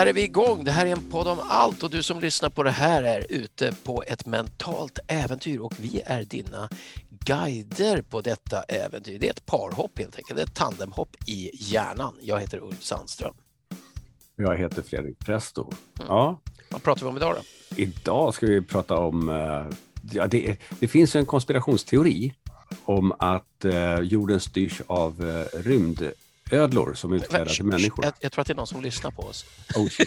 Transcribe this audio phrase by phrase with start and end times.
[0.00, 0.64] där är vi igång.
[0.64, 3.26] Det här är en podd om allt och du som lyssnar på det här är
[3.28, 6.68] ute på ett mentalt äventyr och vi är dina
[7.10, 9.18] guider på detta äventyr.
[9.18, 12.14] Det är ett parhopp helt enkelt, ett tandemhopp i hjärnan.
[12.20, 13.34] Jag heter Ulf Sandström.
[14.36, 15.62] Jag heter Fredrik Presto.
[15.62, 16.06] Mm.
[16.08, 16.40] Ja.
[16.68, 17.42] Vad pratar vi om idag då?
[17.76, 19.66] Idag ska vi prata om, eh,
[20.12, 22.34] ja, det, det finns en konspirationsteori
[22.84, 26.12] om att eh, jorden styrs av eh, rymd
[26.50, 28.04] ödlor som utklädda till människor.
[28.04, 29.44] Jag, jag, tror att det är någon som lyssnar på oss.
[29.76, 29.88] Oh,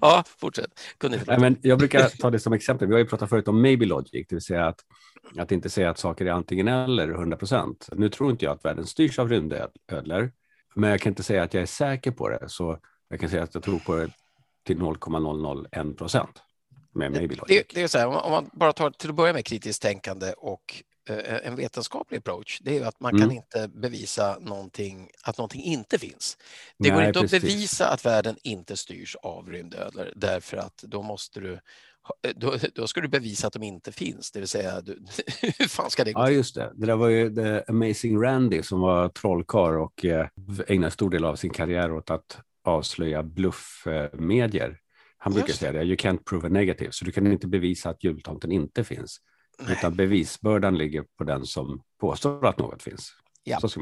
[0.00, 0.80] ja, fortsätt.
[0.98, 2.88] Kunde Nej, men jag brukar ta det som exempel.
[2.88, 4.80] Vi har ju pratat förut om maybe logic, det vill säga att,
[5.38, 7.88] att inte säga att saker är antingen eller 100 procent.
[7.92, 10.32] Nu tror inte jag att världen styrs av rymdödlor,
[10.74, 12.44] men jag kan inte säga att jag är säker på det.
[12.48, 14.10] Så jag kan säga att jag tror på det
[14.66, 16.42] till 0,001 procent
[16.96, 17.46] med maybe logic.
[17.48, 20.32] Det, det är så här, om man bara tar till att börja med kritiskt tänkande
[20.36, 23.20] och Eh, en vetenskaplig approach, det är att man mm.
[23.20, 26.38] kan inte bevisa någonting, att någonting inte finns.
[26.78, 27.36] Det Nej, går inte precis.
[27.36, 32.56] att bevisa att världen inte styrs av rymdödlor därför att då måste du eh, då,
[32.74, 34.92] då ska du bevisa att de inte finns, det vill säga du,
[35.58, 36.72] hur fan ska det gå Ja, just det.
[36.74, 40.26] Det där var ju The Amazing Randy som var trollkarl och eh,
[40.66, 44.78] ägnade stor del av sin karriär åt att avslöja bluffmedier.
[45.18, 48.04] Han brukar säga det, you can't prove a negative, så du kan inte bevisa att
[48.04, 49.20] jultomten inte finns.
[49.58, 49.72] Nej.
[49.72, 53.12] Utan bevisbördan ligger på den som påstår att något finns.
[53.44, 53.60] Ja.
[53.60, 53.80] Så, så,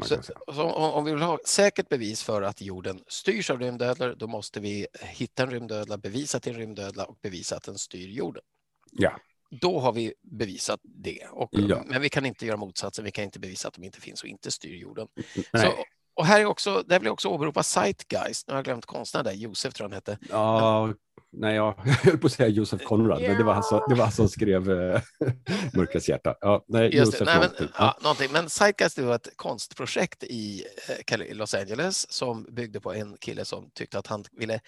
[0.53, 4.59] så om vi vill ha säkert bevis för att jorden styrs av rymdödlor, då måste
[4.59, 8.43] vi hitta en rymdödla, bevisa till en rymdödla och bevisa att den styr jorden.
[8.91, 9.19] Ja.
[9.61, 11.27] Då har vi bevisat det.
[11.31, 11.83] Och, ja.
[11.85, 13.05] Men vi kan inte göra motsatsen.
[13.05, 15.07] Vi kan inte bevisa att de inte finns och inte styr jorden.
[15.51, 15.73] Så,
[16.15, 18.47] och här är också, där vill jag också åberopa Zeitgeist.
[18.47, 20.17] Nu har jag glömt konstnären där, Josef tror jag han hette.
[20.29, 20.93] Ja,
[21.31, 23.29] nej, jag höll på att säga Josef Konrad, yeah.
[23.29, 25.01] men det var han som, det var han som skrev äh,
[25.73, 26.35] Mörkrets hjärta.
[26.41, 27.97] Ja, nej, Just Josef nej, men, ja.
[28.01, 28.31] någonting.
[28.31, 30.63] men Zeitgeist var ett konstprojekt i
[31.07, 34.59] eh, Los Angeles som byggde på en kille som tyckte att han ville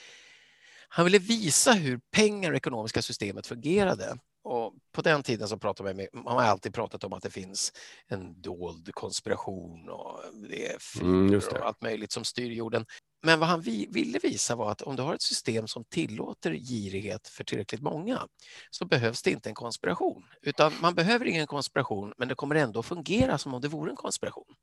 [0.89, 4.17] han ville visa hur pengar och ekonomiska systemet fungerade.
[4.47, 7.29] Och på den tiden så pratade man, med, man har alltid pratat om att det
[7.29, 7.73] finns
[8.07, 10.19] en dold konspiration och
[10.49, 11.37] det är mm, det.
[11.37, 12.85] och allt möjligt som styr jorden.
[13.23, 17.27] Men vad han ville visa var att om du har ett system som tillåter girighet
[17.27, 18.27] för tillräckligt många
[18.71, 20.23] så behövs det inte en konspiration.
[20.41, 23.95] Utan man behöver ingen konspiration men det kommer ändå fungera som om det vore en
[23.95, 24.55] konspiration.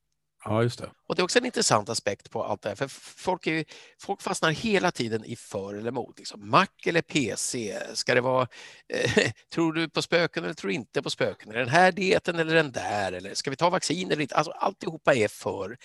[0.45, 0.91] Ja, just det.
[1.09, 3.65] Och det är också en intressant aspekt på allt det här, för folk, är,
[4.01, 6.19] folk fastnar hela tiden i för eller emot.
[6.19, 6.51] Liksom.
[6.51, 7.79] Mac eller PC?
[7.95, 8.49] Ska det vara,
[8.89, 11.53] eh, tror du på spöken eller tror du inte på spöken?
[11.53, 13.13] Är den här dieten eller den där?
[13.13, 14.35] Eller ska vi ta vaccin eller inte?
[14.35, 15.77] Alltså, alltihopa är för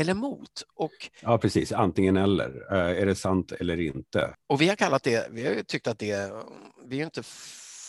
[0.00, 0.62] eller emot.
[0.74, 1.72] Och, ja, precis.
[1.72, 2.72] Antingen eller.
[2.72, 4.34] Eh, är det sant eller inte?
[4.46, 6.32] Och vi har kallat det, vi har tyckt att det,
[6.86, 7.22] vi är inte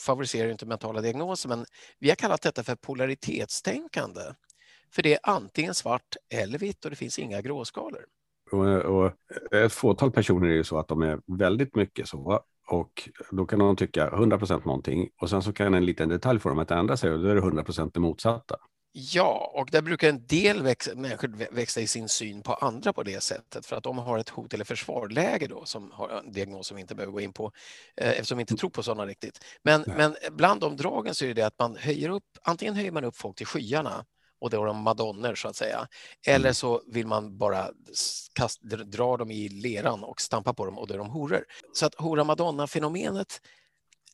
[0.03, 1.65] favoriserar inte mentala diagnoser, men
[1.99, 4.21] vi har kallat detta för polaritetstänkande.
[4.95, 8.05] För det är antingen svart eller vitt och det finns inga gråskalor.
[8.51, 9.11] Och, och
[9.55, 13.59] ett fåtal personer är ju så att de är väldigt mycket så och då kan
[13.59, 16.71] de tycka 100 procent någonting och sen så kan en liten detalj få dem att
[16.71, 18.57] ändra sig och då är det 100 procent det motsatta.
[18.95, 23.03] Ja, och där brukar en del väx människor växa i sin syn på andra på
[23.03, 26.67] det sättet för att de har ett hot eller försvarläge då som har en diagnos
[26.67, 27.51] som vi inte behöver gå in på
[27.97, 29.45] eh, eftersom vi inte tror på sådana riktigt.
[29.63, 32.91] Men, men bland de dragen så är det det att man höjer upp, antingen höjer
[32.91, 34.05] man upp folk till skyarna
[34.43, 35.87] och då är de madonner så att säga.
[36.27, 36.53] Eller mm.
[36.53, 37.71] så vill man bara
[38.33, 41.45] kast, dra dem i leran och stampa på dem och då är de horor.
[41.73, 43.41] Så att hora madonna-fenomenet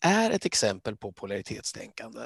[0.02, 2.22] är ett exempel på polaritetstänkande.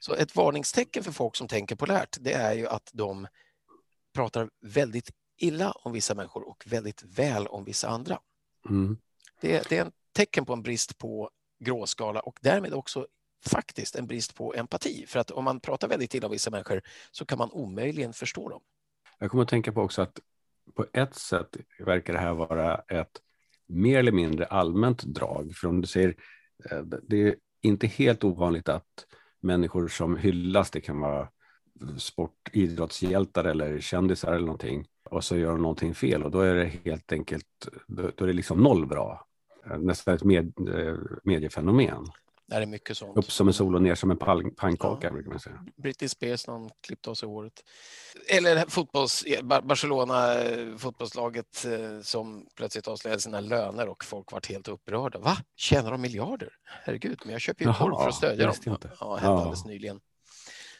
[0.00, 3.26] Så ett varningstecken för folk som tänker polärt, det är ju att de
[4.14, 8.20] pratar väldigt illa om vissa människor och väldigt väl om vissa andra.
[8.68, 8.98] Mm.
[9.40, 11.30] Det, det är ett tecken på en brist på
[11.64, 13.06] gråskala och därmed också
[13.46, 15.04] faktiskt en brist på empati.
[15.06, 18.48] För att om man pratar väldigt illa om vissa människor så kan man omöjligen förstå
[18.48, 18.60] dem.
[19.18, 20.20] Jag kommer att tänka på också att
[20.74, 23.20] på ett sätt verkar det här vara ett
[23.66, 25.52] mer eller mindre allmänt drag.
[25.54, 26.16] För om du säger,
[26.70, 29.06] eh, det är inte helt ovanligt att
[29.40, 31.28] människor som hyllas, det kan vara
[31.98, 36.72] sportidrottshjältar eller kändisar eller någonting, och så gör de någonting fel och då är det
[36.84, 39.26] helt enkelt, då, är det liksom noll bra.
[39.66, 42.06] Eh, nästan ett med, eh, mediefenomen.
[42.58, 43.18] Det är mycket sånt.
[43.18, 44.16] Upp som en sol och ner som en
[44.56, 45.10] pannkaka, ja.
[45.10, 45.64] brukar man säga.
[45.76, 47.52] Britney Spears, någon klippte av sig håret.
[48.28, 54.68] Eller fotbolls, Barcelona, eh, fotbollslaget eh, som plötsligt avslöjade sina löner och folk vart helt
[54.68, 55.18] upprörda.
[55.18, 55.36] Va?
[55.56, 56.48] Tjänar de miljarder?
[56.64, 58.54] Herregud, men jag köper ju korv för att stödja dem.
[58.66, 58.90] Inte.
[59.00, 59.40] Ja, hände ja.
[59.40, 60.00] alldeles nyligen.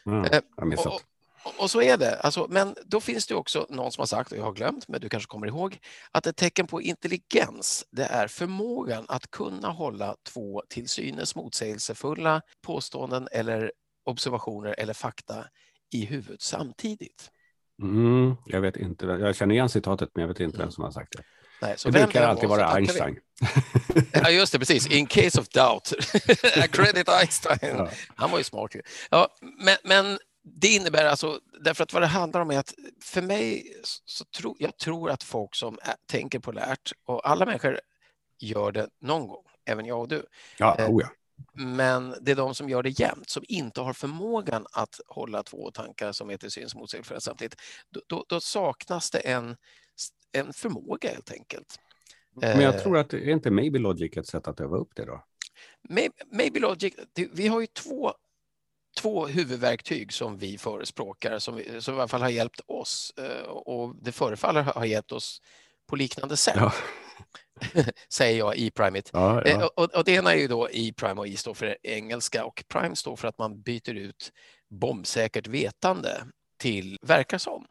[0.05, 0.25] Ja,
[0.57, 0.85] jag missat.
[0.85, 1.01] Och,
[1.57, 2.19] och så är det.
[2.19, 5.01] Alltså, men då finns det också någon som har sagt, och jag har glömt, men
[5.01, 5.79] du kanske kommer ihåg,
[6.11, 12.41] att ett tecken på intelligens, det är förmågan att kunna hålla två till synes motsägelsefulla
[12.61, 13.71] påståenden eller
[14.05, 15.45] observationer eller fakta
[15.93, 17.29] i huvudet samtidigt.
[17.81, 20.65] Mm, jag vet inte, jag känner igen citatet, men jag vet inte mm.
[20.65, 21.23] vem som har sagt det.
[21.61, 23.15] Nej, det brukar alltid vara Einstein.
[24.11, 24.87] ja, just det, precis.
[24.87, 25.93] In case of doubt.
[26.71, 27.75] Credit Einstein.
[27.77, 27.89] Ja.
[28.15, 28.81] Han var ju smart ju.
[29.11, 33.21] Ja, men, men det innebär alltså, därför att vad det handlar om är att för
[33.21, 33.73] mig
[34.05, 37.79] så tror jag tror att folk som är, tänker på lärt och alla människor
[38.39, 40.25] gör det någon gång, även jag och du.
[40.57, 41.09] Ja, eh, oh ja.
[41.53, 45.71] Men det är de som gör det jämt, som inte har förmågan att hålla två
[45.71, 47.55] tankar som är till syns motsägelsefulla samtidigt.
[47.89, 49.55] Då, då, då, saknas det en,
[50.31, 51.79] en förmåga helt enkelt.
[52.35, 54.95] Men jag eh, tror att det är inte Maybe Logic ett sätt att öva upp
[54.95, 55.23] det då?
[56.31, 56.93] Maybe Logic,
[57.31, 58.13] vi har ju två
[59.01, 63.49] två huvudverktyg som vi förespråkar som, vi, som i alla fall har hjälpt oss eh,
[63.49, 65.41] och det förefaller ha hjälpt oss
[65.89, 66.55] på liknande sätt.
[66.57, 66.73] Ja.
[68.09, 69.09] säger jag i Primate.
[69.13, 69.51] Ja, ja.
[69.51, 72.45] Eh, och, och, det ena är ju då i Prime och i står för engelska
[72.45, 74.31] och Prime står för att man byter ut
[74.69, 76.25] bombsäkert vetande
[76.57, 77.65] till verkar som.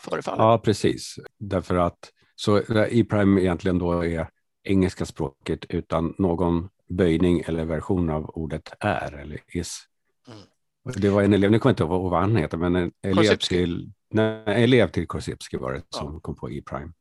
[0.00, 0.44] Förefaller.
[0.44, 1.16] Ja, precis.
[1.38, 4.28] Därför att så i Prime egentligen då är
[4.62, 9.87] engelska språket utan någon böjning eller version av ordet är eller is.
[10.28, 10.40] Mm.
[10.96, 13.36] Det var en elev, nu kommer jag inte ihåg vad han heter, men en elev
[13.36, 16.20] till, nej, elev till Korsipski var det som ja.
[16.20, 16.92] kom på E-Prime.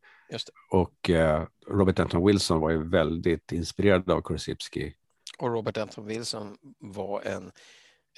[0.72, 4.94] Och eh, Robert Denton Wilson var ju väldigt inspirerad av Korsipski.
[5.40, 7.52] Och Robert Denton Wilson var en,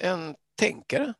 [0.02, 1.14] en tänkare.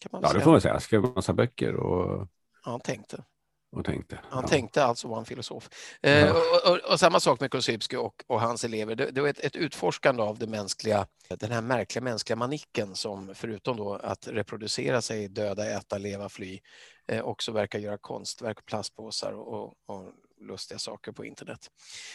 [0.00, 0.38] Kan man ja, säga.
[0.38, 0.74] det får man säga.
[0.74, 1.74] Han skrev en massa böcker.
[1.74, 2.28] Och...
[2.64, 3.24] Ja, han tänkte
[3.70, 4.20] och tänkte.
[4.30, 4.48] Han ja.
[4.48, 5.70] tänkte alltså var en filosof.
[6.02, 6.32] Eh, ja.
[6.32, 8.94] och, och, och, samma sak med Korsybski och, och, hans elever.
[8.94, 13.34] Det, det var ett, ett, utforskande av det mänskliga, den här märkliga mänskliga manicken som
[13.34, 16.60] förutom då att reproducera sig, döda, äta, leva, fly,
[17.08, 21.70] eh, också verkar göra konstverk, plastpåsar och, och lustiga saker på internet.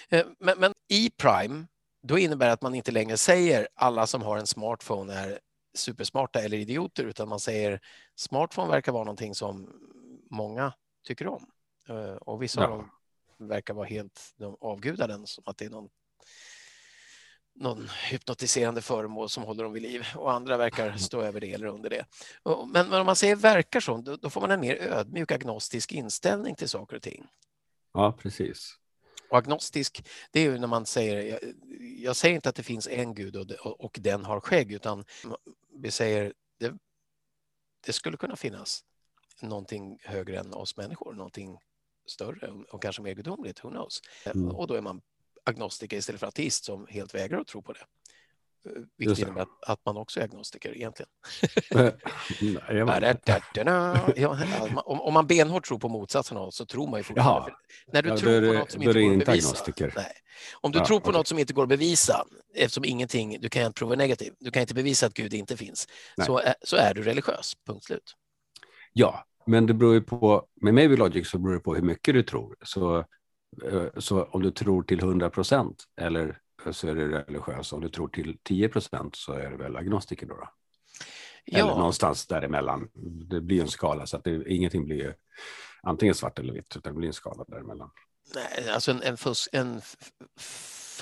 [0.10, 1.66] Eh, men, men i Prime,
[2.04, 5.40] då innebär det att man inte längre säger alla som har en smartphone är
[5.76, 7.80] supersmarta eller idioter, utan man säger
[8.16, 9.70] smartphone verkar vara någonting som
[10.32, 10.74] många
[11.04, 11.46] tycker om.
[11.90, 12.68] Eh, och vissa ja.
[12.68, 12.90] av dem
[13.38, 15.90] verkar vara helt, de avgudar den som att det är någon,
[17.56, 21.68] någon hypnotiserande föremål som håller dem vid liv och andra verkar stå över det eller
[21.68, 22.06] under det.
[22.74, 25.92] Men, men om man säger verkar så, då, då får man en mer ödmjuk agnostisk
[25.92, 27.28] inställning till saker och ting.
[27.94, 28.80] Ja, precis.
[29.30, 31.40] Och agnostisk, det är ju när man säger, jag,
[31.98, 35.06] jag säger inte att det finns en gud och, och den har skägg, utan
[35.74, 36.74] vi säger det,
[37.86, 38.84] det skulle kunna finnas
[39.42, 41.58] någonting högre än oss människor, någonting
[42.06, 44.02] större och kanske mer gudomligt, who knows?
[44.26, 44.48] Mm.
[44.48, 45.02] Och då är man
[45.44, 47.86] agnostiker istället för ateist som helt vägrar att tro på det.
[48.66, 51.10] Eh, vilket innebär att, att, man också är agnostiker egentligen.
[54.86, 57.56] om, om man benhårt tror på motsatsen av så tror man ju fortfarande.
[57.88, 59.66] När du ja, tror på något som inte går att bevisa.
[59.96, 60.12] Nej.
[60.62, 61.18] Om du ja, tror på okay.
[61.18, 62.26] något som inte går att bevisa,
[62.56, 65.88] eftersom ingenting, du kan inte prova negativ, du kan inte bevisa att Gud inte finns,
[66.26, 68.16] så så är du religiös, punkt slut.
[68.94, 72.14] Ja, men det beror ju på, med Maybe Logic så beror det på hur mycket
[72.14, 72.56] du tror.
[72.62, 72.98] Så,
[73.66, 76.40] eh, så om du tror till 100 procent eller
[76.72, 77.74] så är du religiös.
[77.74, 80.36] Om du tror till 10 procent så är du väl agnostiker då?
[80.36, 80.50] då?
[81.46, 81.60] Ja.
[81.60, 82.90] Eller någonstans däremellan.
[83.30, 85.16] Det blir en skala så att det, ingenting blir
[85.84, 87.90] antingen svart eller vitt, utan det blir en skala däremellan.
[88.36, 89.18] Nej, alltså en, en,
[89.52, 89.82] en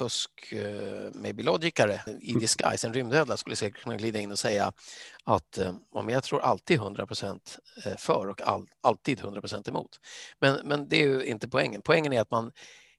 [0.01, 2.39] fusk uh, maybe logikare i mm.
[2.39, 4.73] disguise, en rymdödla skulle säkert kunna glida in och säga
[5.23, 9.67] att uh, om jag tror alltid 100 procent eh, för och all, alltid 100 procent
[9.67, 9.99] emot.
[10.39, 11.81] Men, men det är ju inte poängen.
[11.81, 12.51] Poängen är att man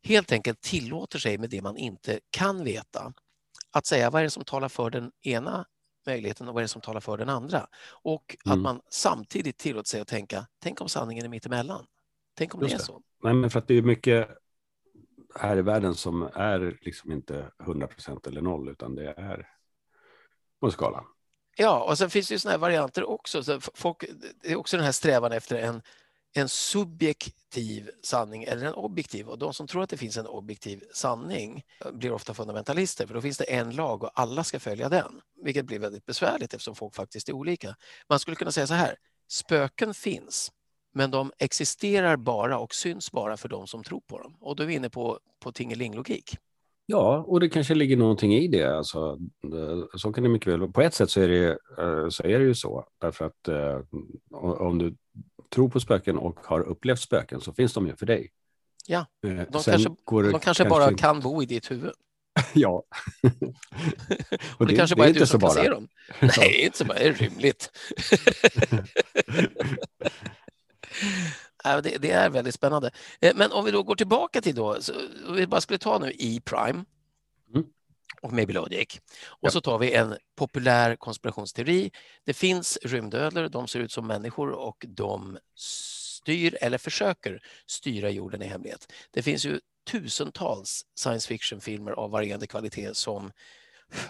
[0.02, 3.12] helt enkelt tillåter sig med det man inte kan veta
[3.72, 5.66] att säga vad är det som talar för den ena
[6.06, 7.66] möjligheten och vad är det som talar för den andra.
[8.02, 8.58] Och mm.
[8.58, 11.86] att man samtidigt tillåter sig att tänka, tänk om sanningen är mittemellan.
[12.34, 13.02] Tänk om Just det är så.
[13.22, 14.28] Nej, men för att det är mycket
[15.34, 19.48] här i världen som är liksom inte 100 procent eller noll, utan det är
[20.60, 21.04] på en skala.
[21.56, 23.44] Ja, och sen finns det ju sådana här varianter också.
[23.44, 24.04] Så folk,
[24.42, 25.82] det är också den här strävan efter en,
[26.34, 29.28] en subjektiv sanning eller en objektiv.
[29.28, 33.14] Och de som tror att det finns en objektiv sanning eh, blir ofta fundamentalister, för
[33.14, 36.74] då finns det en lag och alla ska följa den, vilket blir väldigt besvärligt eftersom
[36.74, 37.76] folk faktiskt är olika.
[38.08, 38.96] Man skulle kunna säga så här,
[39.28, 40.52] spöken finns,
[40.92, 44.36] men de existerar bara och syns bara för de som tror på dem.
[44.40, 46.36] Och då är vi inne på, på tingeling-logik.
[46.86, 48.76] Ja, och det kanske ligger någonting i det.
[48.76, 49.18] Alltså,
[49.96, 52.44] så kan det mycket väl På ett sätt så är det, eh, så är det
[52.44, 52.86] ju så.
[52.98, 53.80] Därför att eh,
[54.40, 54.94] om du
[55.54, 58.30] tror på spöken och har upplevt spöken så finns de ju för dig.
[58.86, 61.92] Ja, eh, de, kanske, de kanske, bara kan bo i ditt huvud.
[62.52, 62.70] ja.
[64.56, 65.88] och det, det kanske bara är, är du som kan se dem.
[66.38, 66.98] Nej, inte så bara.
[66.98, 67.70] Det är rymligt.
[71.82, 72.90] det, det, är väldigt spännande.
[73.20, 74.92] Eh, men om vi då går tillbaka till då, så
[75.34, 76.84] vi bara skulle ta nu E-prime
[77.54, 77.66] mm.
[78.22, 79.00] och Maybe Logic.
[79.26, 79.50] Och ja.
[79.50, 81.90] så tar vi en populär konspirationsteori.
[82.24, 88.42] Det finns rymdödlor, de ser ut som människor och de styr eller försöker styra jorden
[88.42, 88.92] i hemlighet.
[89.10, 93.32] Det finns ju tusentals science fiction-filmer av varierande kvalitet som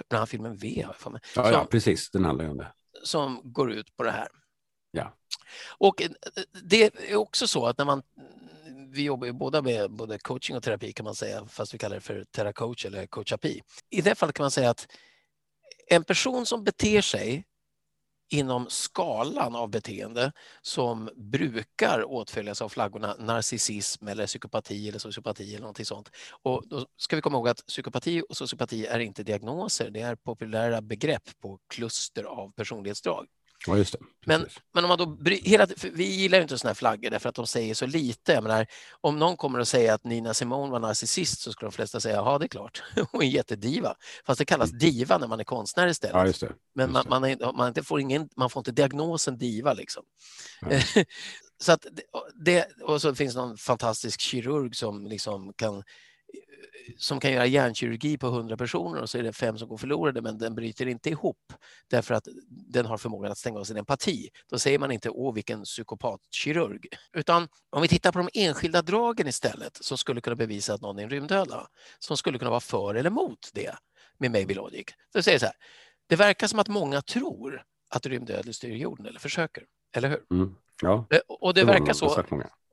[0.08, 1.20] den här filmen V har jag för mig.
[1.36, 2.72] Ja, som, ja, precis, den handlar ju om det.
[3.02, 4.28] Som går ut på det här.
[4.90, 5.16] Ja.
[5.78, 6.10] Och eh,
[6.62, 8.02] det är också så att när man
[8.92, 11.94] vi jobbar ju båda med både coaching och terapi kan man säga, fast vi kallar
[11.94, 13.62] det för teracoach eller coachapi.
[13.90, 14.86] I det fallet kan man säga att
[15.86, 17.44] en person som beter sig
[18.32, 20.32] inom skalan av beteende
[20.62, 26.10] som brukar åtföljas av flaggorna narcissism eller psykopati eller sociopati eller någonting sånt.
[26.42, 30.14] Och då ska vi komma ihåg att psykopati och sociopati är inte diagnoser, det är
[30.14, 33.26] populära begrepp på kluster av personlighetsdrag.
[33.66, 33.98] Ja, just det.
[34.26, 37.34] Men, men om man då, hela, vi gillar ju inte sådana här flaggor därför att
[37.34, 38.32] de säger så lite.
[38.32, 38.66] Jag menar,
[39.00, 42.16] om någon kommer att säga att Nina Simone var narcissist så ska de flesta säga
[42.16, 43.94] ja det är klart, hon är jättediva.
[44.26, 44.78] Fast det kallas mm.
[44.78, 46.16] diva när man är konstnär istället.
[46.16, 46.46] Ja, just det.
[46.46, 50.02] Just men man, man, är, man, inte får ingen, man får inte diagnosen diva liksom.
[51.62, 51.86] så att
[52.44, 55.82] det, och så finns någon fantastisk kirurg som liksom kan
[56.96, 60.22] som kan göra hjärnkirurgi på 100 personer och så är det fem som går förlorade
[60.22, 61.52] men den bryter inte ihop
[61.88, 64.28] därför att den har förmågan att stänga av sin empati.
[64.50, 66.86] Då säger man inte åh vilken psykopatkirurg.
[67.12, 70.98] Utan om vi tittar på de enskilda dragen istället som skulle kunna bevisa att någon
[70.98, 71.66] är en rymdödla
[71.98, 73.74] som skulle kunna vara för eller emot det
[74.18, 74.86] med Maybe Logic.
[75.12, 75.54] Så säger så här,
[76.06, 79.64] det verkar som att många tror att rymdödlor styr jorden eller försöker,
[79.96, 80.22] eller hur?
[80.30, 80.54] Mm.
[80.82, 82.22] Ja, eh, och det, det verkar så.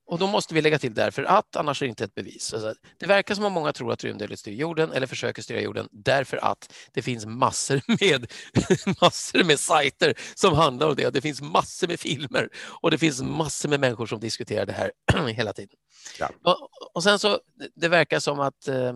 [0.10, 2.54] Och då måste vi lägga till därför att, annars är det inte ett bevis.
[2.54, 5.88] Alltså, det verkar som att många tror att rymdödlor styr jorden eller försöker styra jorden
[5.92, 8.32] därför att det finns massor med,
[9.02, 11.10] massor med sajter som handlar om det.
[11.10, 12.50] Det finns massor med filmer
[12.82, 14.92] och det finns massor med människor som diskuterar det här
[15.28, 15.78] hela tiden.
[16.20, 16.30] Ja.
[16.44, 17.40] Och, och, sen så,
[17.76, 18.94] det verkar som att, eh,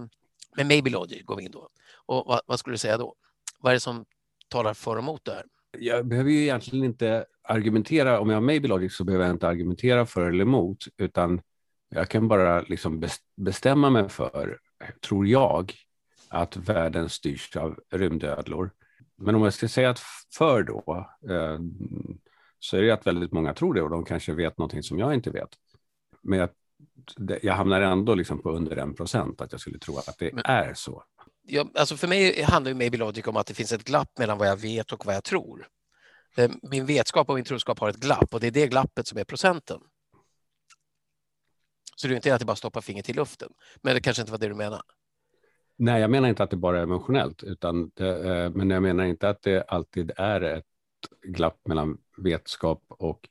[0.56, 1.70] med Maybe Logic går vi in då.
[2.06, 3.16] Och vad, vad skulle du säga då?
[3.60, 4.06] Vad är det som
[4.50, 5.46] talar för och emot det här?
[5.78, 10.06] Jag behöver ju egentligen inte argumentera, om jag har logic så behöver jag inte argumentera
[10.06, 11.42] för eller emot, utan
[11.90, 13.04] jag kan bara liksom
[13.36, 14.60] bestämma mig för,
[15.08, 15.74] tror jag,
[16.30, 18.72] att världen styrs av rymdödlor.
[19.18, 20.02] Men om jag ska säga att
[20.38, 21.60] för då, eh,
[22.60, 25.14] så är det att väldigt många tror det och de kanske vet någonting som jag
[25.14, 25.50] inte vet.
[26.22, 26.50] Men jag,
[27.42, 30.44] jag hamnar ändå liksom på under en procent att jag skulle tro att det Men,
[30.46, 31.04] är så
[31.46, 34.38] jag, alltså för mig handlar ju Maybe Logic om att det finns ett glapp mellan
[34.38, 35.68] vad jag vet och vad jag tror.
[36.38, 39.18] Eh, min vetskap och min troskap har ett glapp och det är det glappet som
[39.18, 39.80] är procenten.
[41.96, 43.50] Så det är inte att det bara stoppar fingret i luften.
[43.82, 44.82] Men det kanske inte var det du menar?
[45.76, 49.04] Nej, jag menar inte att det bara är emotionellt, utan det, eh, men jag menar
[49.04, 50.66] inte att det alltid är ett
[51.22, 53.30] glapp mellan vetskap och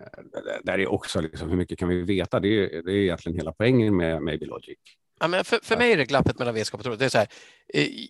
[0.00, 2.40] eh, där är också liksom, hur mycket kan vi veta?
[2.40, 4.78] Det är, det är egentligen hela poängen med Maybe Logic.
[5.20, 6.96] Ja, men för, för mig är det glappet mellan vetskap och tro.
[6.96, 7.28] Det är så här,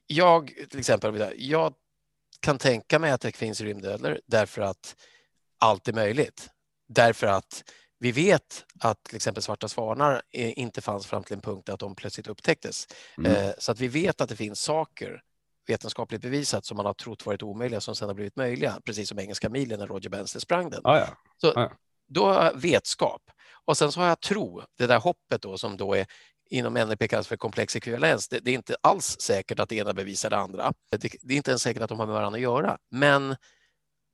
[0.07, 1.75] jag till exempel, jag
[2.41, 4.97] kan tänka mig att det finns rymdödlor därför att
[5.59, 6.51] allt är möjligt.
[6.89, 7.65] Därför att
[7.99, 11.95] vi vet att till exempel svarta svanar inte fanns fram till en punkt att de
[11.95, 12.87] plötsligt upptäcktes.
[13.19, 13.33] Mm.
[13.33, 15.23] Eh, så att vi vet att det finns saker
[15.67, 19.19] vetenskapligt bevisat som man har trott varit omöjliga som sedan har blivit möjliga, precis som
[19.19, 20.81] engelska milen när Roger Bannister sprang den.
[20.85, 21.09] Ah, ja.
[21.37, 21.73] Så ah, ja.
[22.09, 23.23] Då har jag vetskap
[23.65, 26.07] och sen så har jag tro, det där hoppet då som då är
[26.51, 28.29] inom NLP kallas för komplex ekvivalens.
[28.29, 30.73] Det, det, är inte alls säkert att det ena bevisar det andra.
[30.91, 32.79] Det, det, är inte ens säkert att de har med varandra att göra.
[32.91, 33.37] Men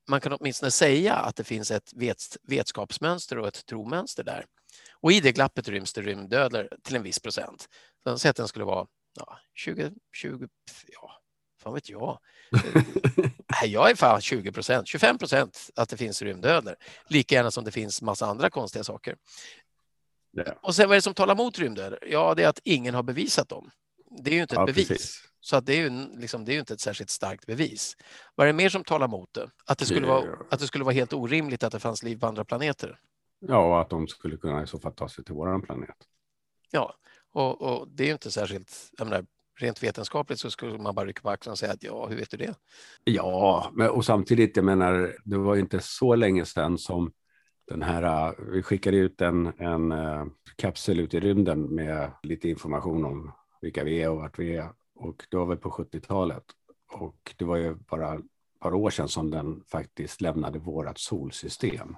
[0.08, 4.44] man kan åtminstone säga att det finns ett vet, vetskapsmönster och ett tromönster där.
[4.92, 7.68] Och i det glappet ryms det rymdödlor till en viss procent.
[8.04, 10.48] Så jag att den skulle vara ja, 20, 20,
[10.86, 11.12] ja,
[11.62, 12.18] fan vet jag.
[13.64, 16.76] jag är fan 20 procent, 25 procent att det finns rymdödlor.
[17.08, 19.16] Lika gärna som det finns massa andra konstiga saker.
[20.36, 20.56] Yeah.
[20.62, 21.98] Och sen vad är det som talar mot rymder?
[22.02, 23.70] Ja, det är att ingen har bevisat dem.
[24.24, 24.88] Det är ju inte ett ja, bevis.
[24.88, 25.30] Precis.
[25.40, 27.96] Så att det, är ju, liksom, det är ju inte ett särskilt starkt bevis.
[28.34, 29.50] Vad är det mer som talar mot det?
[29.66, 32.26] Att det, skulle vara, att det skulle vara helt orimligt att det fanns liv på
[32.26, 32.98] andra planeter?
[33.40, 35.96] Ja, och att de skulle kunna i så fall ta sig till vår planet.
[36.70, 36.94] Ja,
[37.32, 39.26] och, och, det är ju inte särskilt, jag menar,
[39.58, 42.30] rent vetenskapligt så skulle man bara rycka på axeln och säga att ja, hur vet
[42.30, 42.54] du det?
[43.04, 47.12] Ja, men, och samtidigt, jag menar, det var ju inte så länge sedan som
[47.70, 52.48] den här, äh, vi skickade ut en, en äh, kapsel ut i rymden med lite
[52.48, 54.68] information om vilka vi är och vart vi är.
[54.94, 56.44] Och det var väl på 70-talet.
[56.92, 61.96] Och det var ju bara ett par år sedan som den faktiskt lämnade vårt solsystem.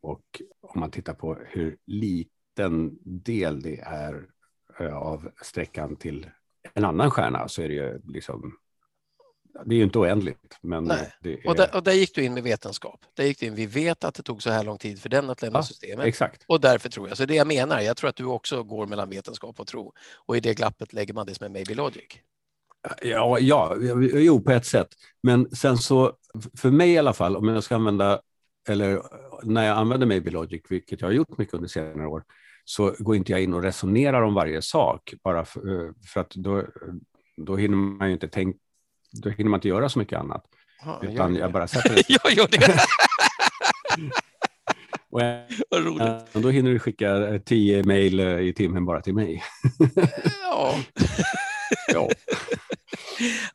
[0.00, 4.26] Och om man tittar på hur liten del det är
[4.80, 6.30] äh, av sträckan till
[6.74, 8.56] en annan stjärna så är det ju liksom
[9.64, 10.58] det är ju inte oändligt.
[10.60, 11.12] Men är...
[11.46, 13.00] Och, där, och där gick du in med vetenskap.
[13.14, 15.30] Där gick du in, vi vet att det tog så här lång tid för den
[15.30, 16.06] att lämna ja, systemet.
[16.06, 16.44] Exakt.
[16.46, 19.10] Och därför tror jag, så det jag menar, jag tror att du också går mellan
[19.10, 19.92] vetenskap och tro.
[20.26, 22.04] Och i det glappet lägger man det som är maybe logic.
[23.02, 23.76] Ja, ja,
[24.14, 24.88] jo på ett sätt.
[25.22, 26.12] Men sen så,
[26.56, 28.20] för mig i alla fall, om jag ska använda,
[28.68, 29.02] eller
[29.42, 32.24] när jag använder maybe logic, vilket jag har gjort mycket under senare år,
[32.64, 36.64] så går inte jag in och resonerar om varje sak, bara för, för att då,
[37.36, 38.58] då hinner man ju inte tänka
[39.12, 40.44] då hinner man inte göra så mycket annat.
[40.84, 42.04] Ja, utan jag, jag bara sätter det.
[42.08, 42.78] jag gör det.
[45.10, 45.20] och
[45.70, 46.32] Vad roligt.
[46.32, 49.44] då hinner du skicka tio mejl i timmen bara till mig.
[50.42, 50.78] ja.
[51.92, 52.08] ja.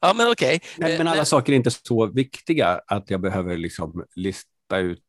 [0.02, 0.56] ja, men okej.
[0.56, 0.60] Okay.
[0.78, 1.26] Men, men alla men...
[1.26, 5.04] saker är inte så viktiga att jag behöver liksom lista ut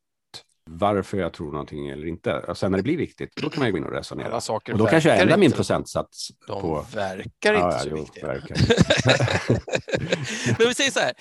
[0.71, 2.35] varför jag tror någonting eller inte.
[2.35, 4.41] Och sen när det blir viktigt, då kan man ju gå in och resonera.
[4.73, 6.29] och då kanske jag ändrar min procentsats.
[6.47, 6.87] De på...
[6.95, 8.27] verkar inte ja, så jo, viktiga.
[10.59, 11.13] men vi säger så här,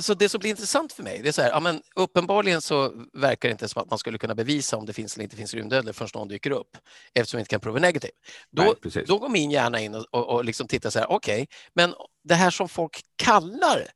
[0.00, 2.92] så det som blir intressant för mig, det är så här, ja, men uppenbarligen så
[3.12, 5.54] verkar det inte som att man skulle kunna bevisa om det finns eller inte finns
[5.54, 6.76] rymdödlor förrän någon dyker upp,
[7.14, 8.10] eftersom vi inte kan prova negativ.
[8.50, 11.34] Då, Nej, då går min hjärna in och, och, och liksom tittar så här, okej,
[11.34, 13.88] okay, men det här som folk kallar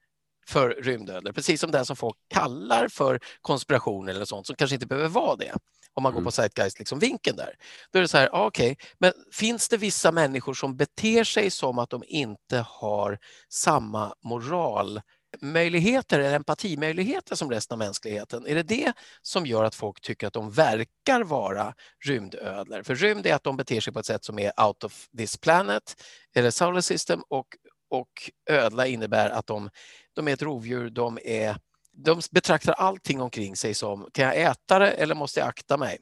[0.49, 4.87] för rymdödlor, precis som det som folk kallar för konspiration eller sånt som kanske inte
[4.87, 5.53] behöver vara det.
[5.95, 6.23] Om man mm.
[6.23, 7.55] går på Zeitgeist, liksom vinkeln där.
[7.93, 11.51] Då är det så här, okej, okay, men finns det vissa människor som beter sig
[11.51, 15.01] som att de inte har samma moral
[15.41, 18.47] möjligheter eller empatimöjligheter som resten av mänskligheten?
[18.47, 21.75] Är det det som gör att folk tycker att de verkar vara
[22.05, 22.83] rymdödlor?
[22.83, 25.37] För rymd är att de beter sig på ett sätt som är out of this
[25.37, 26.03] planet
[26.35, 27.47] eller solar system och,
[27.91, 29.71] och ödla innebär att de
[30.17, 31.57] de är ett rovdjur, de, är,
[31.93, 35.99] de betraktar allting omkring sig som, kan jag äta det eller måste jag akta mig?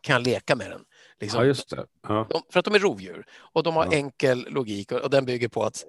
[0.00, 0.84] Kan jag leka med den?
[1.20, 1.40] Liksom.
[1.40, 1.86] Ja, just det.
[2.08, 2.26] Ja.
[2.30, 3.92] De, för att de är rovdjur och de har ja.
[3.92, 5.84] enkel logik och, och den bygger på att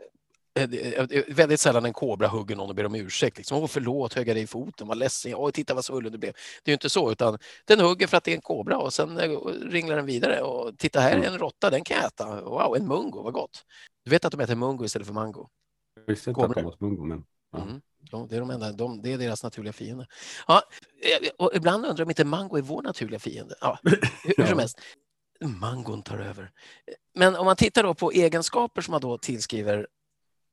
[0.59, 0.69] eh,
[1.27, 3.37] väldigt sällan en kobra hugger någon och ber om ursäkt.
[3.37, 6.17] Liksom, Åh, förlåt, högg jag dig i foten, vad ledsen jag Titta vad svullen du
[6.17, 6.33] blev.
[6.63, 8.93] Det är ju inte så, utan den hugger för att det är en kobra och
[8.93, 11.33] sen eh, ringlar den vidare och titta här är mm.
[11.33, 12.41] en råtta, den kan jag äta.
[12.41, 13.63] Wow, en mungo, vad gott.
[14.05, 15.49] Du vet att de äter mungo istället för mango?
[16.07, 17.25] Visste inte att de åt mungo, men...
[17.51, 17.61] Ja.
[17.61, 17.81] Mm.
[18.11, 20.07] Ja, det, är de enda, de, det är deras naturliga fiende.
[20.47, 20.61] Ja,
[21.01, 23.55] eh, och ibland undrar jag om inte mango är vår naturliga fiende.
[23.61, 23.99] Ja, hur,
[24.37, 24.79] hur som helst.
[25.41, 26.51] Mangon tar över.
[27.15, 29.87] Men om man tittar då på egenskaper som man då tillskriver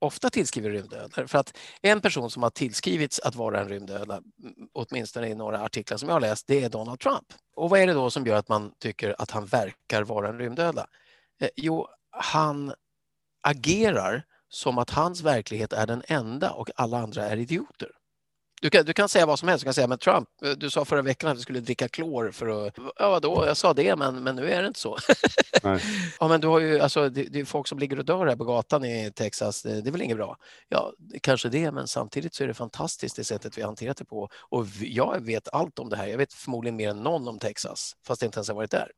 [0.04, 1.26] ofta tillskriver rymdödlor.
[1.26, 4.22] För att en person som har tillskrivits att vara en rymdödla,
[4.72, 7.26] åtminstone i några artiklar som jag har läst, det är Donald Trump.
[7.56, 10.38] Och vad är det då som gör att man tycker att han verkar vara en
[10.38, 10.86] rymdödla?
[11.40, 12.72] Eh, jo, han
[13.42, 17.88] agerar som att hans verklighet är den enda och alla andra är idioter.
[18.64, 19.62] Du kan, du kan säga vad som helst.
[19.62, 22.66] Du kan säga, men Trump, du sa förra veckan att du skulle dricka klor för
[22.66, 22.74] att...
[22.96, 24.98] Ja, då, jag sa det, men, men nu är det inte så.
[26.20, 28.36] ja, men du har ju, alltså, det, det, är folk som ligger och dör här
[28.36, 29.62] på gatan i Texas.
[29.62, 30.36] Det, det är väl inget bra?
[30.68, 34.28] Ja, kanske det, men samtidigt så är det fantastiskt det sättet vi hanterat det på.
[34.34, 36.06] Och jag vet allt om det här.
[36.06, 38.90] Jag vet förmodligen mer än någon om Texas, fast jag inte ens har varit där.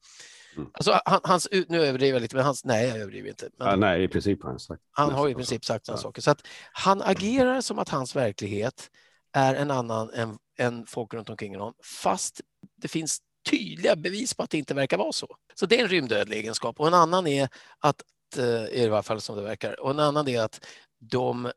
[0.56, 0.70] Mm.
[0.74, 3.48] Alltså, han, hans, nu överdriver jag lite, men hans, nej, jag överdriver inte.
[3.58, 4.82] Men, ja, nej, i princip har han sagt.
[4.90, 6.02] Han har i princip sagt sådana ja.
[6.02, 6.22] saker.
[6.22, 8.90] Så att han agerar som att hans verklighet
[9.32, 12.40] är en annan än, än folk runt omkring honom, fast
[12.76, 15.36] det finns tydliga bevis på att det inte verkar vara så.
[15.54, 16.80] Så det är en rymdödlig egenskap.
[16.80, 18.02] Och en annan är att,
[18.38, 20.66] eh, i varje fall som det verkar, och en annan är att
[20.98, 21.52] de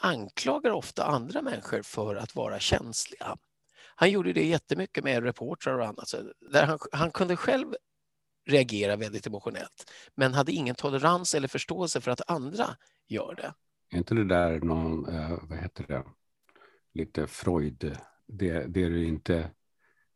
[0.00, 3.36] anklagar ofta andra människor för att vara känsliga.
[3.94, 6.14] Han gjorde det jättemycket med reportrar och annat.
[6.52, 7.74] Där han, han kunde själv
[8.46, 12.66] reagerar väldigt emotionellt men hade ingen tolerans eller förståelse för att andra
[13.08, 13.54] gör det.
[13.90, 16.04] Är inte det där någon, eh, vad heter det,
[16.94, 19.50] lite Freud, det, det du inte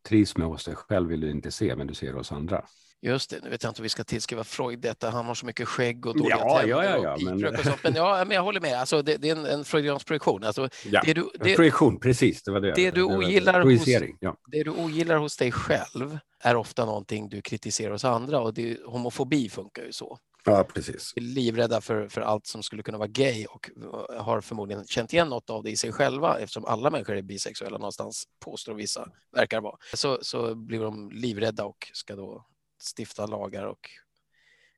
[0.08, 2.64] trivs med hos dig själv vill du inte se men du ser hos andra?
[3.02, 5.46] Just det, nu vet jag inte om vi ska tillskriva Freud detta, han har så
[5.46, 7.46] mycket skägg och dåliga ja, ja, ja, ja, men...
[7.46, 7.82] Och sånt.
[7.82, 7.94] men...
[7.94, 10.44] ja, men jag håller med, alltså, det, det är en, en freudiansk projektion.
[10.44, 12.42] Alltså, ja, det du, det, projektion, precis.
[12.42, 12.72] Det, var det.
[12.74, 13.86] Det, du ogillar hos,
[14.20, 14.36] ja.
[14.52, 18.78] det du ogillar hos dig själv är ofta någonting du kritiserar hos andra och det,
[18.86, 20.18] homofobi funkar ju så.
[20.44, 21.12] Ja, precis.
[21.16, 23.70] Livrädda för, för allt som skulle kunna vara gay och
[24.18, 27.78] har förmodligen känt igen något av det i sig själva eftersom alla människor är bisexuella
[27.78, 29.76] någonstans, påstår vissa, verkar vara.
[29.94, 32.46] Så, så blir de livrädda och ska då
[32.78, 33.90] stifta lagar och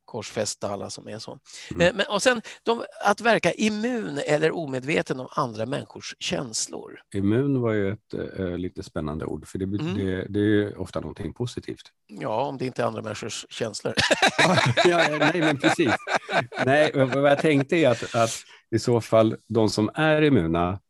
[0.09, 1.39] korsfästa alla som är så.
[1.75, 1.97] Mm.
[1.97, 7.01] Men, och sen de, att verka immun eller omedveten om andra människors känslor.
[7.15, 9.97] Immun var ju ett äh, lite spännande ord, för det, mm.
[9.97, 11.93] det, det är ofta någonting positivt.
[12.07, 13.95] Ja, om det inte är andra människors känslor.
[14.85, 15.95] ja, nej, men precis.
[16.67, 18.31] Nej, vad jag tänkte är att, att
[18.71, 20.81] i så fall de som är immuna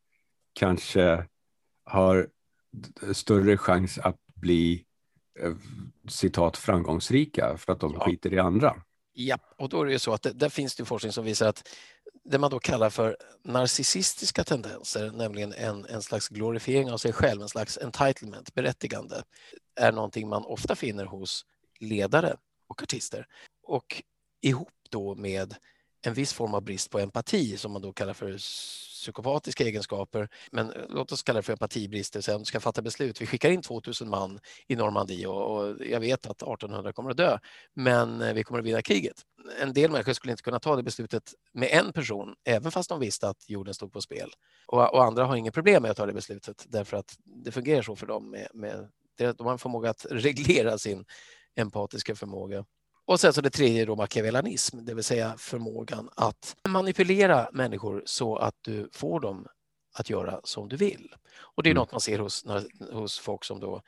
[0.53, 1.25] kanske
[1.85, 2.27] har
[3.13, 4.85] större chans att bli
[6.07, 8.05] citat framgångsrika för att de ja.
[8.05, 8.75] skiter i andra.
[9.13, 11.47] Ja, och då är det ju så att det, där finns det forskning som visar
[11.47, 11.67] att
[12.23, 17.41] det man då kallar för narcissistiska tendenser, nämligen en, en slags glorifiering av sig själv,
[17.41, 19.23] en slags entitlement, berättigande,
[19.75, 21.45] är någonting man ofta finner hos
[21.79, 22.35] ledare
[22.67, 23.27] och artister.
[23.63, 24.03] Och
[24.41, 25.55] ihop då med
[26.01, 28.37] en viss form av brist på empati som man då kallar för
[28.99, 30.29] psykopatiska egenskaper.
[30.51, 32.21] Men eh, låt oss kalla det för empatibrister.
[32.21, 33.21] Sen ska fatta beslut.
[33.21, 37.17] Vi skickar in 2000 man i Normandie och, och jag vet att 1800 kommer att
[37.17, 37.37] dö,
[37.73, 39.21] men eh, vi kommer att vinna kriget.
[39.61, 42.99] En del människor skulle inte kunna ta det beslutet med en person, även fast de
[42.99, 44.31] visste att jorden stod på spel.
[44.67, 47.81] Och, och andra har inget problem med att ta det beslutet därför att det fungerar
[47.81, 48.29] så för dem.
[48.29, 51.05] Med, med, de har en förmåga att reglera sin
[51.55, 52.65] empatiska förmåga.
[53.09, 58.37] Och sen så det tredje då machiavellanism, det vill säga förmågan att manipulera människor så
[58.37, 59.47] att du får dem
[59.93, 61.15] att göra som du vill.
[61.39, 61.81] Och det är mm.
[61.81, 62.45] något man ser hos,
[62.91, 63.81] hos folk som då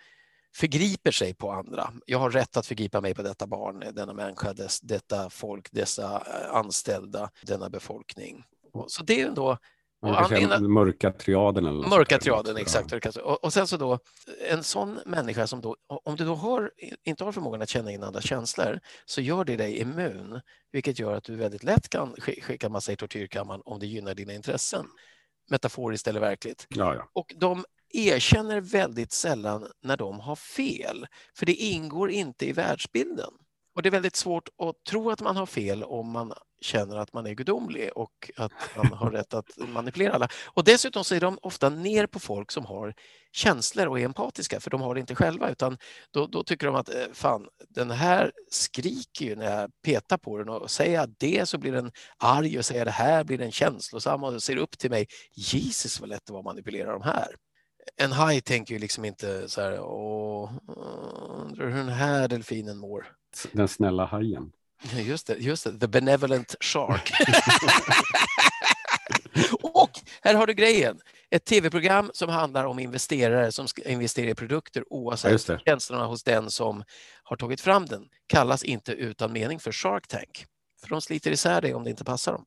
[0.56, 1.94] förgriper sig på andra.
[2.06, 6.16] Jag har rätt att förgripa mig på detta barn, denna människa, dess, detta folk, dessa
[6.16, 8.44] eh, anställda, denna befolkning.
[8.88, 9.58] Så det är ändå
[10.02, 11.66] man mörka triaden.
[11.66, 13.18] Eller mörka triaden, exakt.
[13.18, 14.00] Och, och sen så då,
[14.50, 16.72] en sån människa som då, om du då har,
[17.04, 21.14] inte har förmågan att känna in andra känslor, så gör det dig immun, vilket gör
[21.14, 24.86] att du väldigt lätt kan skicka massa i tortyrkammaren om det gynnar dina intressen.
[25.50, 26.68] Metaforiskt eller verkligt.
[26.70, 27.10] Ja, ja.
[27.14, 33.30] Och de erkänner väldigt sällan när de har fel, för det ingår inte i världsbilden.
[33.76, 37.14] Och det är väldigt svårt att tro att man har fel om man känner att
[37.14, 40.28] man är gudomlig och att man har rätt att manipulera alla.
[40.46, 42.94] Och dessutom så är de ofta ner på folk som har
[43.32, 45.78] känslor och är empatiska, för de har det inte själva, utan
[46.12, 50.38] då, då tycker de att eh, fan, den här skriker ju när jag petar på
[50.38, 53.52] den och säger jag det så blir den arg och säger det här blir den
[53.52, 55.08] känslosam och ser upp till mig.
[55.36, 57.36] Jesus vad lätt det var att manipulera de här.
[57.98, 60.52] En haj tänker ju liksom inte så här, åh,
[61.42, 63.08] undrar hur den här delfinen mår.
[63.52, 64.52] Den snälla hajen.
[64.82, 65.80] Just det, just det.
[65.80, 67.12] The benevolent shark.
[69.62, 71.00] och här har du grejen.
[71.30, 76.24] Ett tv-program som handlar om investerare som ska investera i produkter oavsett ja, känslorna hos
[76.24, 76.84] den som
[77.24, 80.46] har tagit fram den kallas inte utan mening för Shark Tank.
[80.82, 82.46] För de sliter isär det om det inte passar dem.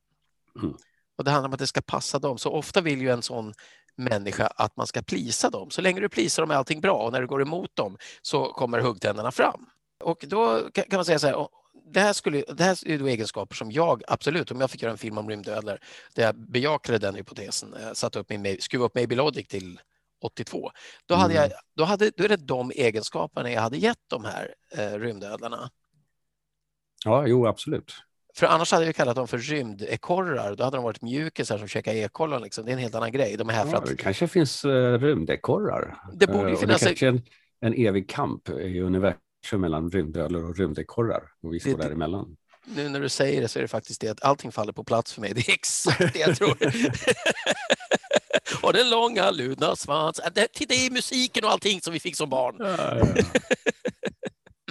[0.63, 0.77] Mm.
[1.19, 2.39] Och Det handlar om att det ska passa dem.
[2.39, 3.55] Så ofta vill ju en sån
[3.97, 5.71] människa att man ska plisa dem.
[5.71, 8.53] Så länge du plisar dem är allting bra och när du går emot dem så
[8.53, 9.67] kommer huggtänderna fram.
[10.05, 11.49] Och då kan man säga så här,
[11.85, 14.93] det här, skulle, det här är då egenskaper som jag absolut, om jag fick göra
[14.93, 15.79] en film om rymdödlor,
[16.15, 19.81] där jag bejakade den hypotesen, jag satte upp min, skruvade upp Maybe Logic till
[20.23, 20.71] 82,
[21.07, 21.57] då, hade jag, mm.
[21.77, 25.71] då, hade, då är det de egenskaperna jag hade gett de här eh, rymdödlorna.
[27.05, 27.95] Ja, jo, absolut.
[28.37, 30.55] För annars hade vi kallat dem för rymdekorrar.
[30.55, 32.43] Då hade de varit mjukisar som käkar ekollon.
[32.43, 32.65] Liksom.
[32.65, 33.37] Det är en helt annan grej.
[33.37, 33.87] De är här ja, för att...
[33.87, 35.97] Det kanske finns uh, rymdekorrar.
[36.13, 36.81] Det borde ju uh, finnas.
[36.81, 37.23] Det kanske är en,
[37.61, 39.21] en evig kamp i universum
[39.53, 42.37] mellan rymdödlor och rymdekorrar och vi står det, däremellan.
[42.65, 45.13] Nu när du säger det så är det faktiskt det att allting faller på plats
[45.13, 45.33] för mig.
[45.35, 46.57] Det är exakt det jag tror.
[48.63, 50.21] och den långa ludna svans.
[50.35, 52.57] Det, det är musiken och allting som vi fick som barn.
[52.59, 53.25] Ja, ja.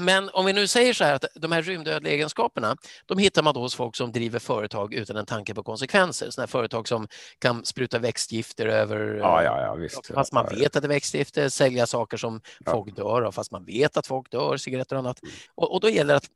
[0.01, 3.53] Men om vi nu säger så här att de här rymdödliga egenskaperna, de hittar man
[3.53, 6.29] då hos folk som driver företag utan en tanke på konsekvenser.
[6.29, 7.07] Sådana företag som
[7.39, 10.07] kan spruta växtgifter över, ja, ja, ja, visst.
[10.07, 13.65] fast man vet att det är växtgifter, sälja saker som folk dör av fast man
[13.65, 15.19] vet att folk dör, cigaretter och annat.
[15.55, 16.29] Och, och då gäller det att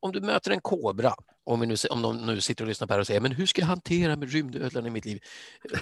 [0.00, 1.14] om du möter en kobra,
[1.48, 3.32] om, vi nu, om de nu sitter och lyssnar på det här och säger men
[3.32, 5.20] hur ska jag hantera med rymdödlan i mitt liv?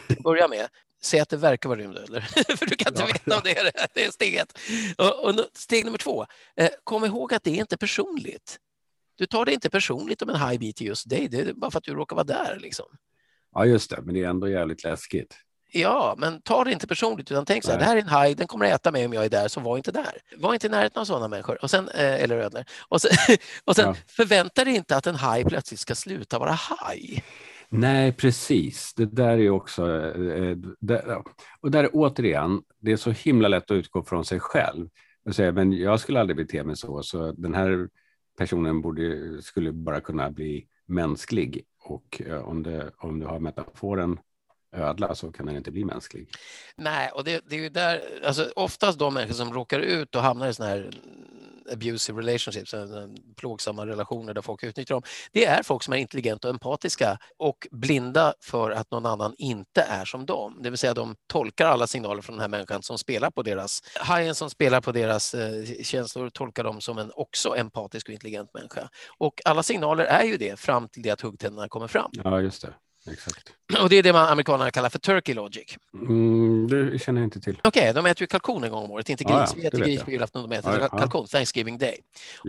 [0.08, 0.68] Till börja med,
[1.02, 2.20] säg att det verkar vara rymdödlor,
[2.56, 3.86] för du kan inte ja, veta om det är det.
[3.94, 4.58] Det är steget.
[4.98, 6.26] Och, och, steg nummer två,
[6.56, 8.58] eh, kom ihåg att det är inte personligt.
[9.14, 11.78] Du tar det inte personligt om en haj biter just dig, det är bara för
[11.78, 12.58] att du råkar vara där.
[12.60, 12.86] Liksom.
[13.52, 15.36] Ja, just det, men det är ändå jävligt läskigt.
[15.72, 17.84] Ja, men ta det inte personligt utan tänk så här, Nej.
[17.84, 19.60] det här är en haj, den kommer att äta mig om jag är där, så
[19.60, 20.18] var inte där.
[20.36, 22.64] Var inte i närheten av sådana människor, och sen, eh, eller ödlor.
[22.88, 23.10] Och sen,
[23.64, 23.94] och sen ja.
[24.06, 27.24] förvänta dig inte att en haj plötsligt ska sluta vara haj.
[27.68, 28.94] Nej, precis.
[28.94, 29.82] Det där är också...
[30.16, 31.22] Eh, där,
[31.60, 34.88] och där återigen, det är så himla lätt att utgå från sig själv
[35.24, 37.88] och säga, men jag skulle aldrig bete mig så, så den här
[38.38, 41.64] personen borde, skulle bara kunna bli mänsklig.
[41.84, 44.18] Och eh, om, det, om du har metaforen
[44.76, 46.28] ödla så kan den inte bli mänsklig.
[46.76, 50.22] Nej, och det, det är ju där, alltså oftast de människor som råkar ut och
[50.22, 50.90] hamnar i sådana här
[51.72, 52.74] abusive relationships,
[53.36, 55.02] plågsamma relationer där folk utnyttjar dem.
[55.32, 59.82] Det är folk som är intelligenta och empatiska och blinda för att någon annan inte
[59.82, 60.58] är som dem.
[60.62, 63.82] Det vill säga de tolkar alla signaler från den här människan som spelar på deras,
[63.94, 68.54] hajen som spelar på deras eh, känslor tolkar dem som en också empatisk och intelligent
[68.54, 68.88] människa.
[69.18, 72.10] Och alla signaler är ju det fram till det att huggtänderna kommer fram.
[72.12, 72.74] Ja, just det.
[73.12, 73.52] Exakt.
[73.82, 75.76] Och det är det man amerikanerna kallar för turkey logic.
[75.94, 77.60] Mm, det känner jag inte till.
[77.64, 79.32] Okej, okay, de äter ju kalkon en gång om året, inte gris.
[79.34, 81.98] Ja, ja, vi äter gris på julafton, de äter ja, kalkon, Thanksgiving Day.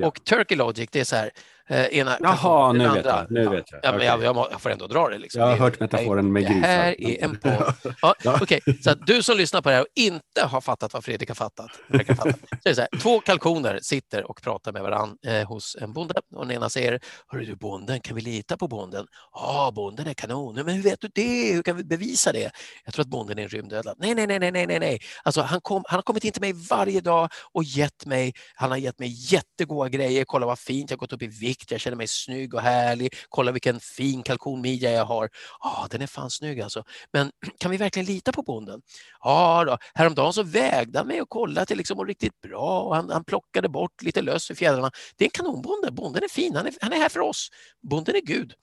[0.04, 1.32] Och turkey logic, det är så här,
[1.70, 3.32] Eh, ena Jaha, nu vet jag.
[3.32, 3.80] Nu vet jag.
[3.84, 4.06] Ja, okay.
[4.06, 5.18] jag, jag, får ändå dra det.
[5.18, 5.42] Liksom.
[5.42, 6.62] Jag har hört metaforen med grisar.
[6.62, 7.74] Det här är en podd.
[8.02, 8.40] Ja, ja.
[8.42, 8.60] Okay.
[8.82, 11.72] Så du som lyssnar på det här och inte har fattat vad Fredrik har fattat.
[12.08, 15.94] fattat så är så här, två kalkoner sitter och pratar med varandra eh, hos en
[15.94, 19.06] bonde och den ena säger Hörru du bonden, kan vi lita på bonden?
[19.34, 20.56] Ja, bonden är kanon.
[20.56, 21.54] Men hur vet du det?
[21.54, 22.52] Hur kan vi bevisa det?
[22.86, 23.96] Jag tror att bonden är en rymdödla.
[23.98, 25.00] Nej, nej, nej, nej, nej, nej.
[25.24, 28.72] Alltså, han, kom, han har kommit in till mig varje dag och gett mig, han
[28.72, 30.26] har gett mig jättegoda grejer.
[30.26, 33.15] Kolla vad fint, jag har gått upp i vikt jag känner mig snygg och härlig.
[33.30, 35.30] Kolla vilken fin kalkonmidja jag har.
[35.60, 36.84] Ja, ah, den är fan snygg alltså.
[37.13, 38.82] Men kan vi verkligen lita på bonden?
[39.22, 39.78] Ja, då.
[39.93, 43.24] häromdagen så vägde han mig och kollade till liksom var riktigt bra och han, han
[43.24, 44.91] plockade bort lite löss i fjädrarna.
[45.15, 47.50] Det är en kanonbonde, bonden är fin, han är, han är här för oss.
[47.82, 48.54] Bonden är Gud.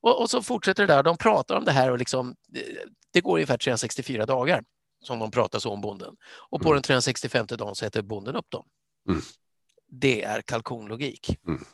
[0.00, 2.64] Och, och så fortsätter det där, de pratar om det här och liksom, det,
[3.12, 4.64] det går ungefär 364 dagar
[5.02, 6.16] som de pratar så om bonden.
[6.50, 6.76] Och på mm.
[6.76, 8.66] den 365 dagen så äter bonden upp dem.
[9.08, 9.20] Mm.
[9.88, 11.38] Det är kalkonlogik.
[11.46, 11.64] Mm.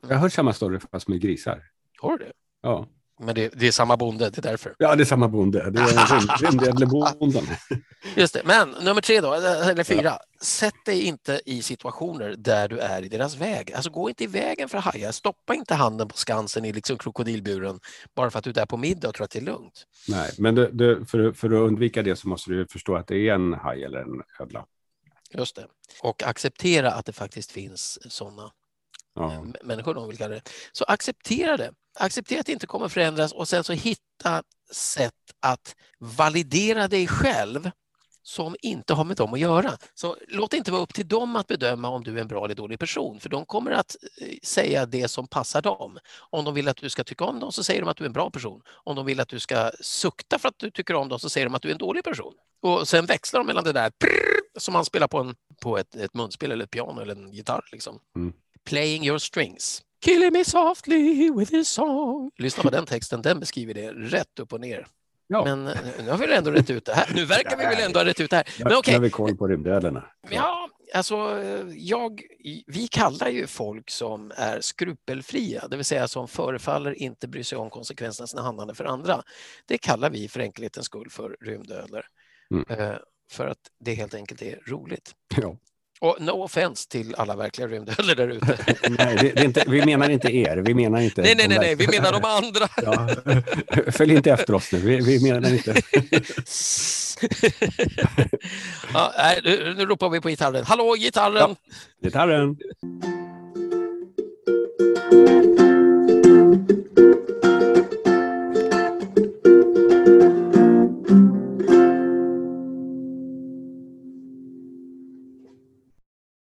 [0.00, 1.70] Jag har hört samma story fast med grisar.
[2.00, 2.32] Har du det?
[2.60, 2.88] Ja.
[3.22, 4.74] Men det, det, är samma bonde, det är därför.
[4.78, 5.70] Ja, det är samma bonde.
[5.70, 7.44] Det är Rymdädlebonden.
[8.16, 8.42] Just det.
[8.44, 10.02] Men nummer tre då, eller fyra.
[10.02, 10.20] Ja.
[10.42, 13.72] Sätt dig inte i situationer där du är i deras väg.
[13.72, 15.12] Alltså gå inte i vägen för hajar.
[15.12, 17.80] Stoppa inte handen på Skansen i liksom krokodilburen
[18.16, 19.86] bara för att du är där på middag och tror att det är lugnt.
[20.08, 23.28] Nej, men du, du, för, för att undvika det så måste du förstå att det
[23.28, 24.64] är en haj eller en ödla.
[25.34, 25.66] Just det.
[26.02, 28.50] Och acceptera att det faktiskt finns sådana
[29.20, 29.32] ja.
[29.32, 30.42] Eh, människor, de vill kalla det.
[30.72, 31.72] Så acceptera det.
[31.98, 37.70] Acceptera att det inte kommer förändras och sen så hitta sätt att validera dig själv
[38.22, 39.72] som inte har med dem att göra.
[39.94, 42.44] Så låt det inte vara upp till dem att bedöma om du är en bra
[42.44, 45.98] eller dålig person, för de kommer att eh, säga det som passar dem.
[46.30, 48.08] Om de vill att du ska tycka om dem så säger de att du är
[48.08, 48.62] en bra person.
[48.84, 51.46] Om de vill att du ska sukta för att du tycker om dem så säger
[51.46, 52.34] de att du är en dålig person.
[52.62, 55.96] Och sen växlar de mellan det där prrr, som man spelar på, en, på ett,
[55.96, 57.68] ett munspel eller ett piano eller en gitarr.
[57.72, 57.98] Liksom.
[58.16, 58.32] Mm
[58.68, 59.82] playing your strings.
[60.04, 62.30] Killing me softly with his song.
[62.38, 64.86] Lyssna på den texten, den beskriver det rätt upp och ner.
[65.26, 65.44] Ja.
[65.44, 67.10] Men eh, nu har vi ändå rätt ut det här.
[67.14, 68.46] Nu verkar vi väl ändå ha rätt ut det här.
[68.58, 68.92] Men okay.
[68.92, 70.04] Nu har vi koll på rymdödlorna.
[70.30, 71.42] Ja, alltså
[71.76, 72.22] jag,
[72.66, 77.58] vi kallar ju folk som är skrupelfria, det vill säga som förefaller inte bry sig
[77.58, 79.22] om konsekvenserna av sina handlande för andra.
[79.66, 82.02] Det kallar vi för enkelhetens skull för rymdödlor.
[82.50, 82.64] Mm.
[82.68, 82.96] Eh,
[83.30, 85.14] för att det helt enkelt är roligt.
[85.36, 85.56] Ja.
[86.02, 88.58] Och no offense till alla verkliga rymdödlor där ute.
[88.98, 90.56] nej, det, det inte, vi menar inte er.
[90.56, 92.68] Vi menar inte nej, nej, nej, nej, vi menar de andra.
[92.82, 93.08] ja.
[93.92, 94.78] Följ inte efter oss nu.
[94.78, 95.74] Vi, vi menar inte...
[98.94, 99.12] ja,
[99.44, 100.64] nu, nu ropar vi på gitarren.
[100.64, 101.34] Hallå, gitarren!
[101.40, 101.56] Ja,
[102.02, 102.56] gitarren!